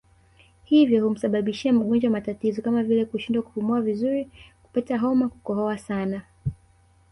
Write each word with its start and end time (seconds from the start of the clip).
Hivyo 0.63 1.03
humsababishia 1.03 1.73
mgonjwa 1.73 2.11
matatizo 2.11 2.61
kama 2.61 2.83
vile 2.83 3.05
kushindwa 3.05 3.43
kupumua 3.43 3.81
vizuri 3.81 4.31
kupata 4.63 4.97
homa 4.97 5.29
kukohoa 5.29 5.77
sana 5.77 6.21